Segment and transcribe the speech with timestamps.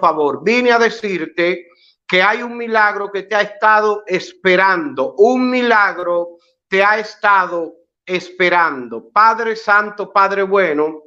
[0.00, 0.42] favor.
[0.42, 1.68] Vine a decirte
[2.06, 5.14] que hay un milagro que te ha estado esperando.
[5.18, 7.74] Un milagro te ha estado
[8.04, 9.10] esperando.
[9.12, 11.02] Padre Santo, Padre bueno,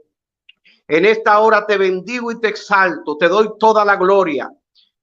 [0.88, 3.18] en esta hora te bendigo y te exalto.
[3.18, 4.50] Te doy toda la gloria.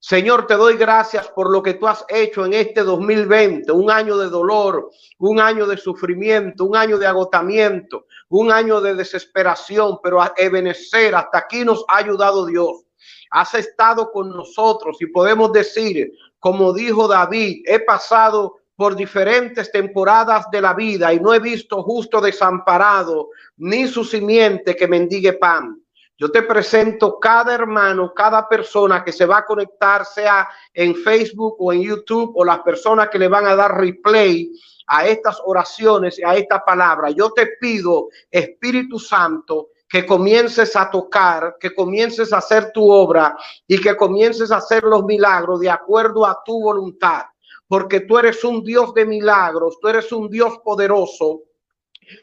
[0.03, 4.17] Señor, te doy gracias por lo que tú has hecho en este 2020, un año
[4.17, 10.23] de dolor, un año de sufrimiento, un año de agotamiento, un año de desesperación, pero
[10.23, 12.87] a Ebenecer, hasta aquí nos ha ayudado Dios.
[13.31, 20.47] Has estado con nosotros y podemos decir, como dijo David, he pasado por diferentes temporadas
[20.51, 23.29] de la vida y no he visto justo desamparado
[23.59, 25.77] ni su simiente que mendigue pan.
[26.17, 31.57] Yo te presento cada hermano, cada persona que se va a conectar, sea en Facebook
[31.59, 34.51] o en YouTube, o las personas que le van a dar replay
[34.87, 37.11] a estas oraciones y a esta palabra.
[37.11, 43.37] Yo te pido, Espíritu Santo, que comiences a tocar, que comiences a hacer tu obra
[43.67, 47.25] y que comiences a hacer los milagros de acuerdo a tu voluntad.
[47.67, 51.43] Porque tú eres un Dios de milagros, tú eres un Dios poderoso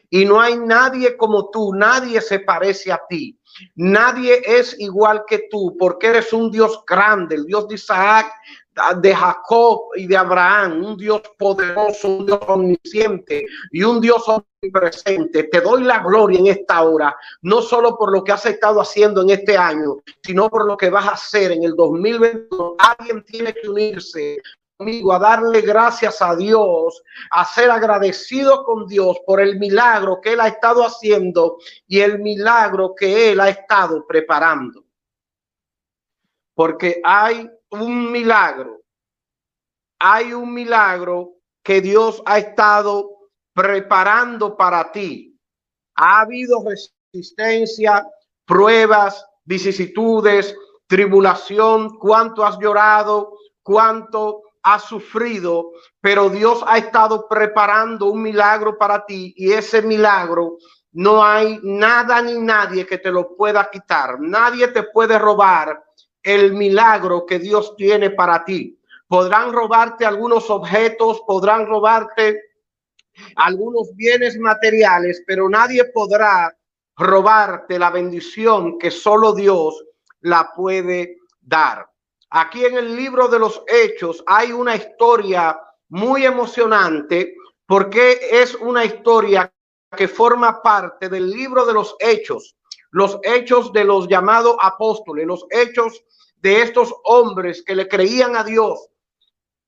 [0.08, 3.38] y no hay nadie como tú, nadie se parece a ti.
[3.74, 8.32] Nadie es igual que tú porque eres un Dios grande, el Dios de Isaac,
[9.00, 15.44] de Jacob y de Abraham, un Dios poderoso, un Dios omnisciente y un Dios omnipresente.
[15.44, 19.22] Te doy la gloria en esta hora, no solo por lo que has estado haciendo
[19.22, 22.76] en este año, sino por lo que vas a hacer en el 2021.
[22.78, 24.38] Alguien tiene que unirse
[25.10, 30.40] a darle gracias a Dios, a ser agradecido con Dios por el milagro que Él
[30.40, 34.84] ha estado haciendo y el milagro que Él ha estado preparando.
[36.58, 38.80] Porque hay un milagro,
[40.00, 45.38] hay un milagro que Dios ha estado preparando para ti.
[45.94, 48.04] Ha habido resistencia,
[48.44, 50.52] pruebas, vicisitudes,
[50.88, 55.70] tribulación, cuánto has llorado, cuánto ha sufrido,
[56.00, 60.58] pero Dios ha estado preparando un milagro para ti y ese milagro
[60.90, 64.18] no hay nada ni nadie que te lo pueda quitar.
[64.18, 65.84] Nadie te puede robar
[66.28, 68.78] el milagro que Dios tiene para ti.
[69.06, 72.38] Podrán robarte algunos objetos, podrán robarte
[73.36, 76.54] algunos bienes materiales, pero nadie podrá
[76.98, 79.82] robarte la bendición que solo Dios
[80.20, 81.88] la puede dar.
[82.30, 85.58] Aquí en el libro de los Hechos hay una historia
[85.88, 87.34] muy emocionante
[87.66, 89.50] porque es una historia
[89.96, 92.54] que forma parte del libro de los Hechos,
[92.90, 96.04] los hechos de los llamados apóstoles, los hechos
[96.40, 98.88] de estos hombres que le creían a Dios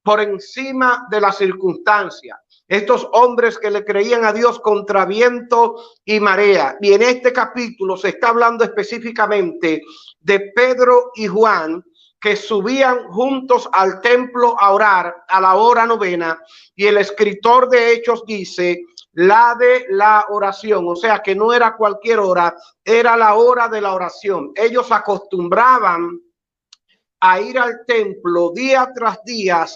[0.02, 2.40] por encima de la circunstancia.
[2.66, 6.76] Estos hombres que le creían a Dios contra viento y marea.
[6.80, 9.82] Y en este capítulo se está hablando específicamente
[10.20, 11.84] de Pedro y Juan,
[12.20, 16.38] que subían juntos al templo a orar a la hora novena
[16.76, 18.82] y el escritor de Hechos dice
[19.12, 22.54] la de la oración, o sea que no era cualquier hora,
[22.84, 24.52] era la hora de la oración.
[24.54, 26.20] Ellos acostumbraban
[27.20, 29.66] a ir al templo día tras día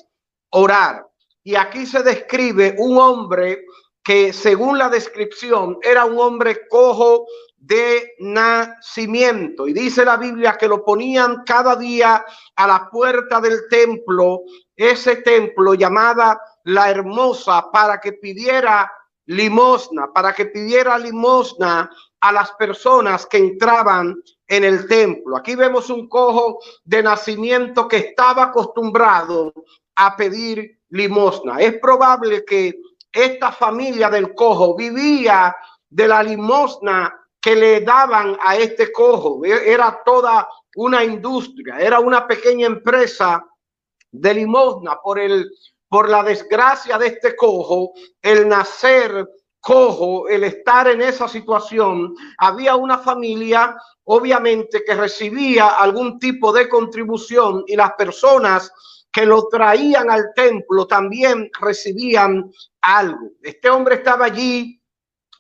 [0.51, 1.07] orar.
[1.43, 3.65] Y aquí se describe un hombre
[4.03, 9.67] que según la descripción era un hombre cojo de nacimiento.
[9.67, 12.25] Y dice la Biblia que lo ponían cada día
[12.57, 14.43] a la puerta del templo,
[14.77, 18.93] ese templo llamada la hermosa, para que pidiera
[19.27, 21.91] limosna, para que pidiera limosna
[22.25, 24.17] a las personas que entraban
[24.49, 25.37] en el templo.
[25.37, 29.53] Aquí vemos un cojo de nacimiento que estaba acostumbrado
[29.97, 31.59] a pedir limosna.
[31.59, 32.81] Es probable que
[33.13, 35.55] esta familia del cojo vivía
[35.91, 39.45] de la limosna que le daban a este cojo.
[39.45, 43.45] Era toda una industria, era una pequeña empresa
[44.11, 45.51] de limosna por el
[45.91, 49.29] por la desgracia de este cojo, el nacer
[49.65, 53.75] cojo, el estar en esa situación, había una familia
[54.05, 58.71] obviamente que recibía algún tipo de contribución y las personas
[59.11, 62.51] que lo traían al templo también recibían
[62.83, 63.31] algo.
[63.41, 64.79] Este hombre estaba allí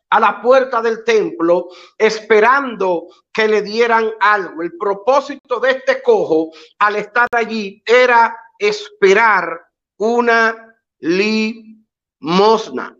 [0.08, 1.68] a la puerta del templo
[1.98, 4.62] esperando que le dieran algo.
[4.62, 9.60] El propósito de este cojo al estar allí era esperar
[9.98, 12.96] una limosna.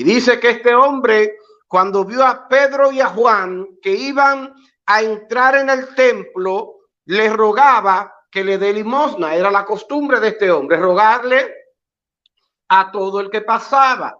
[0.00, 1.36] Y dice que este hombre,
[1.68, 4.54] cuando vio a Pedro y a Juan que iban
[4.86, 9.34] a entrar en el templo, le rogaba que le dé limosna.
[9.34, 11.54] Era la costumbre de este hombre, rogarle
[12.68, 14.16] a todo el que pasaba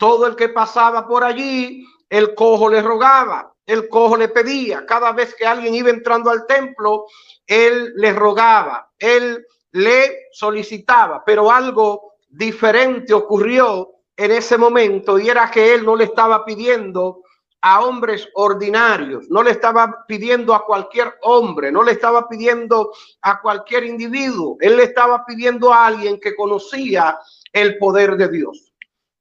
[0.00, 4.86] todo el que pasaba por allí el cojo le rogaba, el cojo le pedía.
[4.86, 7.04] Cada vez que alguien iba entrando al templo,
[7.46, 15.50] él le rogaba, él le solicitaba, pero algo diferente ocurrió en ese momento y era
[15.50, 17.22] que él no le estaba pidiendo
[17.62, 23.40] a hombres ordinarios, no le estaba pidiendo a cualquier hombre, no le estaba pidiendo a
[23.40, 27.18] cualquier individuo, él le estaba pidiendo a alguien que conocía
[27.50, 28.74] el poder de Dios.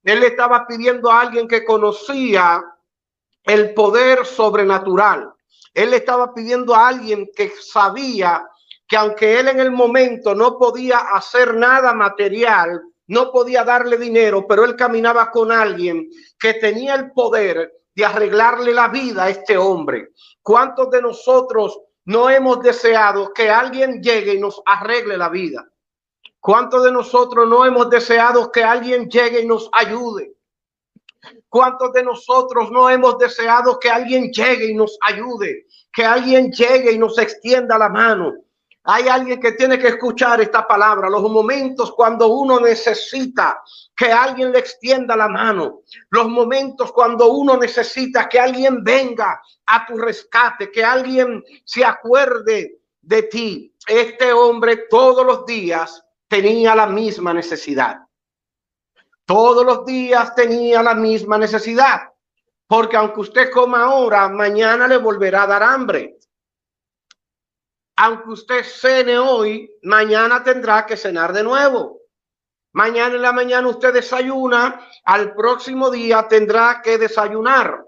[0.03, 2.61] Él le estaba pidiendo a alguien que conocía
[3.45, 5.31] el poder sobrenatural.
[5.73, 8.45] Él le estaba pidiendo a alguien que sabía
[8.85, 14.45] que aunque él en el momento no podía hacer nada material, no podía darle dinero,
[14.47, 16.09] pero él caminaba con alguien
[16.39, 20.09] que tenía el poder de arreglarle la vida a este hombre.
[20.43, 25.67] ¿Cuántos de nosotros no hemos deseado que alguien llegue y nos arregle la vida?
[26.39, 30.35] ¿Cuántos de nosotros no hemos deseado que alguien llegue y nos ayude?
[31.49, 35.65] ¿Cuántos de nosotros no hemos deseado que alguien llegue y nos ayude?
[35.91, 38.35] Que alguien llegue y nos extienda la mano.
[38.83, 43.61] Hay alguien que tiene que escuchar esta palabra, los momentos cuando uno necesita
[43.95, 49.85] que alguien le extienda la mano, los momentos cuando uno necesita que alguien venga a
[49.85, 53.75] tu rescate, que alguien se acuerde de ti.
[53.85, 57.97] Este hombre todos los días tenía la misma necesidad.
[59.25, 62.13] Todos los días tenía la misma necesidad.
[62.65, 66.19] Porque aunque usted coma ahora, mañana le volverá a dar hambre.
[68.01, 71.99] Aunque usted cene hoy, mañana tendrá que cenar de nuevo.
[72.71, 77.85] Mañana en la mañana usted desayuna, al próximo día tendrá que desayunar.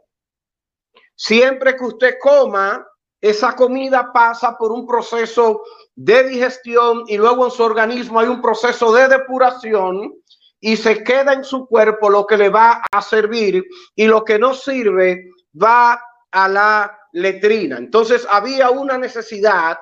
[1.15, 2.85] Siempre que usted coma,
[3.21, 5.61] esa comida pasa por un proceso
[5.95, 10.13] de digestión y luego en su organismo hay un proceso de depuración
[10.59, 13.63] y se queda en su cuerpo lo que le va a servir
[13.95, 17.77] y lo que no sirve va a la letrina.
[17.77, 19.77] Entonces había una necesidad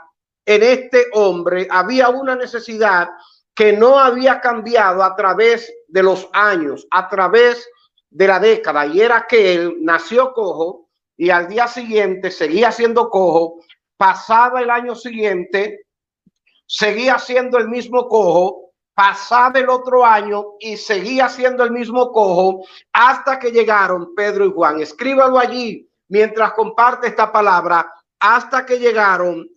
[0.49, 3.07] en este hombre, había una necesidad
[3.53, 7.69] que no había cambiado a través de los años, a través
[8.09, 13.11] de la década, y era que él nació cojo y al día siguiente seguía siendo
[13.11, 13.63] cojo,
[13.95, 15.85] pasaba el año siguiente,
[16.65, 22.65] seguía siendo el mismo cojo, pasaba el otro año y seguía siendo el mismo cojo
[22.91, 24.81] hasta que llegaron Pedro y Juan.
[24.81, 29.47] Escríbalo allí mientras comparte esta palabra, hasta que llegaron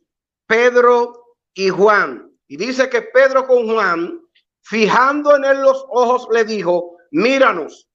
[0.52, 2.30] Pedro y Juan.
[2.46, 4.20] Y dice que Pedro con Juan,
[4.60, 7.88] fijando en él los ojos, le dijo, míranos.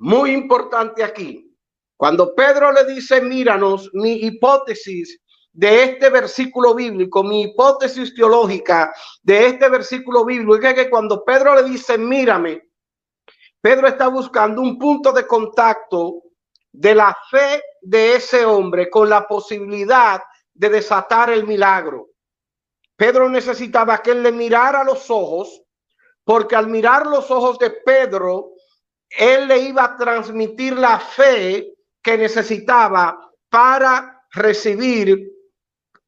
[0.00, 1.56] Muy importante aquí.
[1.96, 5.20] Cuando Pedro le dice, míranos, mi hipótesis
[5.52, 8.92] de este versículo bíblico, mi hipótesis teológica
[9.22, 12.68] de este versículo bíblico es que cuando Pedro le dice, mírame,
[13.60, 16.20] Pedro está buscando un punto de contacto
[16.72, 20.20] de la fe de ese hombre con la posibilidad
[20.54, 22.08] de desatar el milagro.
[22.96, 25.62] Pedro necesitaba que él le mirara los ojos,
[26.24, 28.52] porque al mirar los ojos de Pedro,
[29.10, 33.18] él le iba a transmitir la fe que necesitaba
[33.48, 35.30] para recibir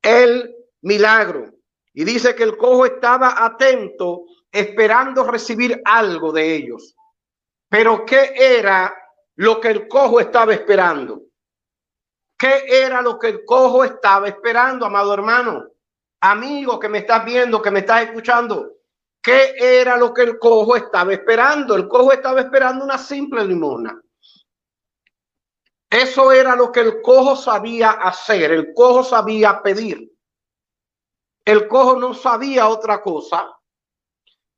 [0.03, 1.53] el milagro.
[1.93, 6.95] Y dice que el cojo estaba atento, esperando recibir algo de ellos.
[7.69, 8.95] Pero ¿qué era
[9.37, 11.26] lo que el cojo estaba esperando?
[12.39, 15.71] ¿Qué era lo que el cojo estaba esperando, amado hermano?
[16.21, 18.73] Amigo que me estás viendo, que me estás escuchando.
[19.23, 21.75] ¿Qué era lo que el cojo estaba esperando?
[21.75, 24.01] El cojo estaba esperando una simple limona.
[25.89, 28.53] Eso era lo que el cojo sabía hacer.
[28.53, 30.13] El cojo sabía pedir.
[31.45, 33.57] El cojo no sabía otra cosa,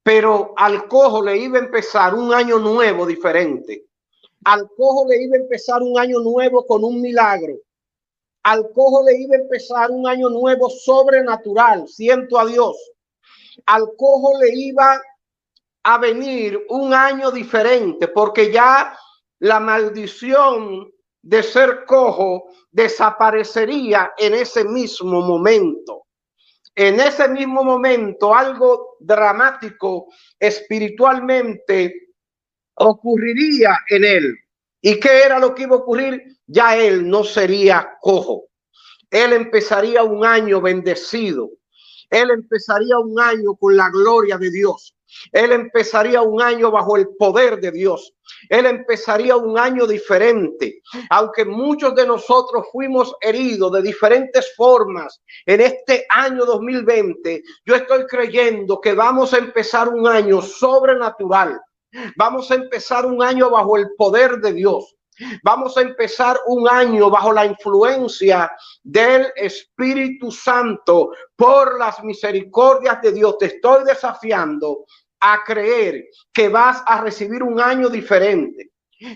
[0.02, 3.87] pero al cojo le iba a empezar un año nuevo diferente.
[4.44, 7.54] Al cojo le iba a empezar un año nuevo con un milagro
[8.42, 12.76] al cojo le iba a empezar un año nuevo sobrenatural, siento a Dios.
[13.66, 15.00] Al cojo le iba
[15.83, 18.97] a venir un año diferente, porque ya
[19.40, 20.90] la maldición
[21.23, 26.07] de ser cojo desaparecería en ese mismo momento.
[26.75, 30.07] En ese mismo momento, algo dramático
[30.38, 31.92] espiritualmente
[32.75, 34.38] ocurriría en él.
[34.80, 36.23] ¿Y qué era lo que iba a ocurrir?
[36.47, 38.44] Ya él no sería cojo.
[39.11, 41.50] Él empezaría un año bendecido.
[42.11, 44.94] Él empezaría un año con la gloria de Dios.
[45.32, 48.14] Él empezaría un año bajo el poder de Dios.
[48.49, 50.82] Él empezaría un año diferente.
[51.11, 58.06] Aunque muchos de nosotros fuimos heridos de diferentes formas en este año 2020, yo estoy
[58.06, 61.58] creyendo que vamos a empezar un año sobrenatural
[62.16, 64.95] Vamos a empezar un año bajo el poder de Dios.
[65.42, 68.50] Vamos a empezar un año bajo la influencia
[68.85, 73.37] del Espíritu Santo por las misericordias de Dios.
[73.38, 74.85] Te estoy desafiando
[75.21, 78.71] a creer que vas a recibir un año diferente.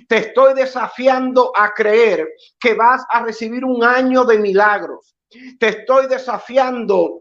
[0.09, 5.14] Te estoy desafiando a creer que vas a recibir un año de milagros.
[5.59, 7.21] Te estoy desafiando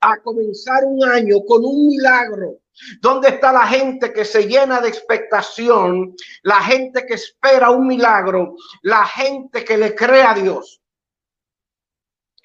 [0.00, 2.58] a comenzar un año con un milagro.
[3.00, 6.14] ¿Dónde está la gente que se llena de expectación?
[6.42, 10.80] La gente que espera un milagro, la gente que le cree a Dios.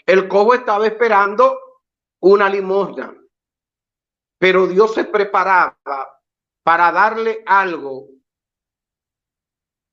[0.06, 1.58] El cojo estaba esperando
[2.22, 3.16] una limosna,
[4.38, 5.76] pero Dios se preparaba
[6.64, 8.08] para darle algo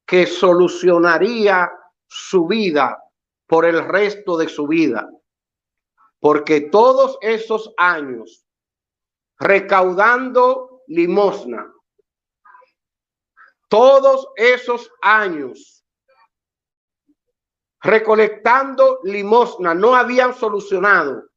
[0.07, 1.71] que solucionaría
[2.07, 3.02] su vida
[3.47, 5.09] por el resto de su vida
[6.21, 8.45] porque todos esos años
[9.38, 11.73] recaudando limosna,
[13.68, 15.85] todos esos años
[17.80, 21.28] recolectando limosna no habían solucionado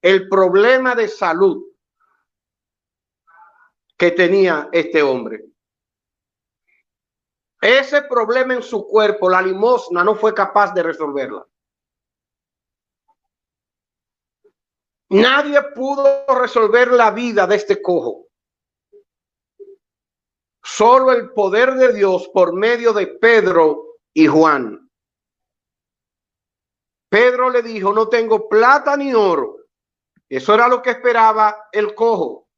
[0.00, 1.64] el problema de salud
[3.96, 5.44] que tenía este hombre.
[7.60, 11.44] Ese problema en su cuerpo, la limosna no fue capaz de resolverla.
[15.10, 18.26] Nadie pudo resolver la vida de este cojo.
[20.62, 24.90] Solo el poder de Dios por medio de Pedro y Juan.
[27.08, 29.56] Pedro le dijo, no tengo plata ni oro.
[30.28, 32.48] Eso era lo que esperaba el cojo.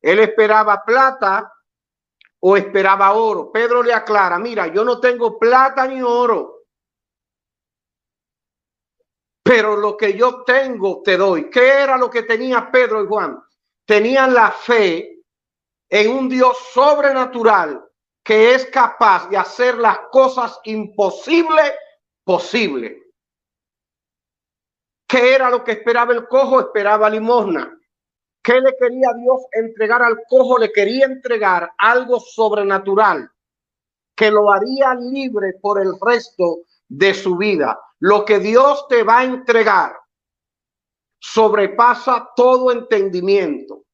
[0.00, 1.52] Él esperaba plata
[2.38, 3.50] o esperaba oro.
[3.50, 6.57] Pedro le aclara, mira, yo no tengo plata ni oro
[9.48, 11.48] pero lo que yo tengo te doy.
[11.48, 13.42] ¿Qué era lo que tenía Pedro y Juan?
[13.86, 15.22] Tenían la fe
[15.88, 17.82] en un Dios sobrenatural
[18.22, 21.72] que es capaz de hacer las cosas imposibles
[22.24, 23.02] posibles.
[25.08, 26.60] ¿Qué era lo que esperaba el cojo?
[26.60, 27.74] Esperaba limosna.
[28.42, 30.58] ¿Qué le quería Dios entregar al cojo?
[30.58, 33.30] Le quería entregar algo sobrenatural
[34.14, 37.78] que lo haría libre por el resto de su vida.
[38.00, 39.96] Lo que Dios te va a entregar
[41.20, 43.84] sobrepasa todo entendimiento.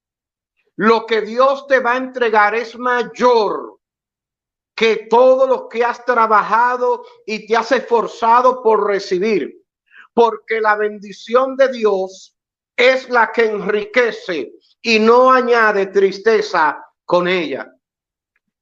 [0.77, 3.79] Lo que Dios te va a entregar es mayor
[4.75, 9.63] que todo lo que has trabajado y te has esforzado por recibir.
[10.13, 12.37] Porque la bendición de Dios
[12.77, 17.71] es la que enriquece y no añade tristeza con ella.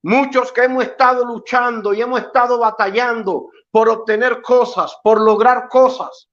[0.02, 6.28] Muchos que hemos estado luchando y hemos estado batallando por obtener cosas, por lograr cosas,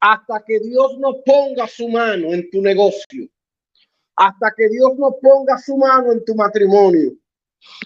[0.00, 3.28] hasta que Dios no ponga su mano en tu negocio,
[4.14, 7.12] hasta que Dios no ponga su mano en tu matrimonio,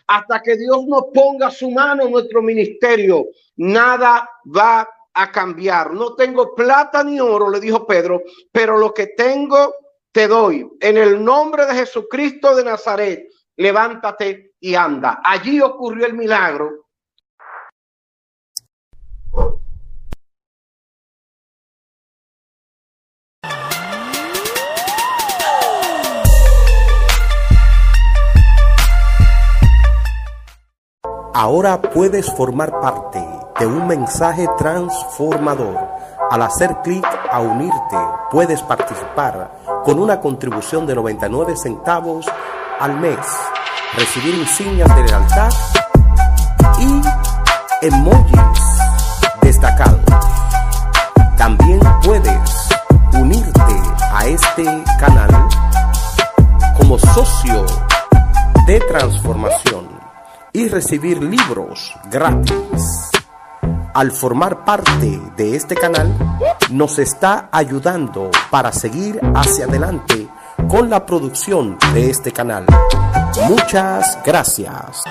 [0.07, 5.95] hasta que Dios no ponga su mano en nuestro ministerio, nada va a cambiar.
[5.95, 9.75] No tengo plata ni oro, le dijo Pedro, pero lo que tengo
[10.13, 10.71] te doy.
[10.81, 13.27] En el nombre de Jesucristo de Nazaret,
[13.57, 15.23] levántate y anda.
[15.25, 16.82] Allí ocurrió el milagro
[31.35, 33.19] Ahora puedes formar parte
[33.59, 35.79] de un mensaje transformador.
[36.31, 37.97] Al hacer clic a unirte,
[38.31, 39.51] puedes participar
[39.83, 42.27] con una contribución de 99 centavos
[42.79, 43.17] al mes,
[43.97, 45.51] recibir insignias de lealtad
[46.79, 48.79] y emojis
[49.41, 50.01] destacados.
[51.39, 52.69] También puedes
[53.15, 54.65] unirte a este
[55.01, 55.49] canal
[56.77, 57.65] como socio
[58.67, 59.92] de transformación
[60.53, 63.11] y recibir libros gratis.
[63.95, 66.15] Al formar parte de este canal,
[66.71, 70.29] nos está ayudando para seguir hacia adelante
[70.69, 72.67] con la producción de este canal.
[73.49, 75.05] Muchas gracias.